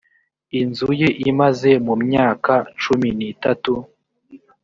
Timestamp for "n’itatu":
3.17-3.73